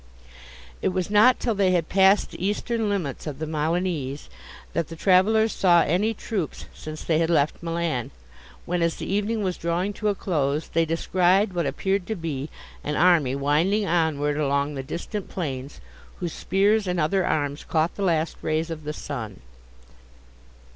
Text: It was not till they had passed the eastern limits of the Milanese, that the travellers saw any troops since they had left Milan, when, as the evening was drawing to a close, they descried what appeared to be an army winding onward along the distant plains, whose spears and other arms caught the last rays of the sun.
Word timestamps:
It 0.81 0.87
was 0.87 1.11
not 1.11 1.39
till 1.39 1.53
they 1.53 1.69
had 1.73 1.87
passed 1.87 2.31
the 2.31 2.43
eastern 2.43 2.89
limits 2.89 3.27
of 3.27 3.37
the 3.37 3.45
Milanese, 3.45 4.31
that 4.73 4.87
the 4.87 4.95
travellers 4.95 5.51
saw 5.53 5.83
any 5.83 6.15
troops 6.15 6.65
since 6.73 7.03
they 7.03 7.19
had 7.19 7.29
left 7.29 7.61
Milan, 7.61 8.09
when, 8.65 8.81
as 8.81 8.95
the 8.95 9.05
evening 9.05 9.43
was 9.43 9.57
drawing 9.59 9.93
to 9.93 10.07
a 10.07 10.15
close, 10.15 10.69
they 10.69 10.85
descried 10.85 11.53
what 11.53 11.67
appeared 11.67 12.07
to 12.07 12.15
be 12.15 12.49
an 12.83 12.95
army 12.95 13.35
winding 13.35 13.85
onward 13.85 14.37
along 14.39 14.73
the 14.73 14.81
distant 14.81 15.29
plains, 15.29 15.79
whose 16.19 16.33
spears 16.33 16.87
and 16.87 16.99
other 16.99 17.23
arms 17.23 17.63
caught 17.63 17.93
the 17.93 18.01
last 18.01 18.37
rays 18.41 18.71
of 18.71 18.85
the 18.85 18.93
sun. 18.93 19.39